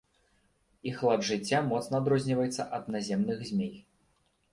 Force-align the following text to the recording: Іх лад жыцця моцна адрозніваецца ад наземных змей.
Іх 0.91 1.01
лад 1.07 1.25
жыцця 1.27 1.59
моцна 1.71 1.95
адрозніваецца 2.05 2.65
ад 2.79 2.89
наземных 2.97 3.45
змей. 3.51 3.71